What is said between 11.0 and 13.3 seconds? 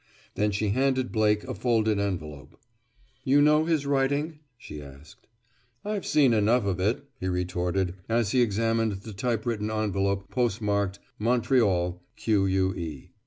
"Montreal, Que."